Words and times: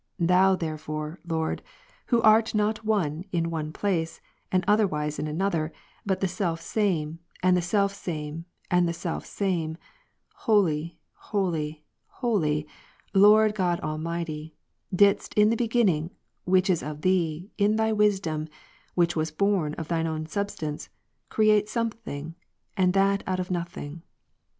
Thou 0.17 0.55
therefore, 0.55 1.19
Lord, 1.27 1.61
Who 2.07 2.23
art 2.23 2.55
not 2.55 2.83
one 2.83 3.23
in 3.31 3.51
one 3.51 3.71
place, 3.71 4.19
and 4.51 4.63
otherwise 4.67 5.19
in 5.19 5.27
another, 5.27 5.71
but 6.07 6.21
the 6.21 6.27
Self 6.27 6.59
same^, 6.59 7.19
and 7.43 7.55
the 7.55 7.61
Self 7.61 7.93
same, 7.93 8.45
and 8.71 8.89
the 8.89 8.93
Self 8.95 9.27
same, 9.27 9.77
Hohj, 10.47 10.95
Holy, 11.13 11.85
Holy, 12.07 12.67
Lord 13.13 13.53
God 13.53 13.79
Almighty, 13.81 14.55
didst 14.91 15.35
in 15.35 15.51
the 15.51 15.55
Beginning, 15.55 16.09
which 16.45 16.67
is 16.67 16.81
of 16.81 17.01
Thee, 17.03 17.51
in 17.59 17.75
Thy 17.75 17.93
Wisdom, 17.93 18.47
which 18.95 19.15
was 19.15 19.29
born 19.29 19.75
of 19.75 19.87
Thine 19.87 20.07
own 20.07 20.25
Substance, 20.25 20.89
create 21.29 21.69
something, 21.69 22.33
and 22.75 22.93
that 22.95 23.21
out 23.27 23.39
of 23.39 23.51
nothing. 23.51 24.01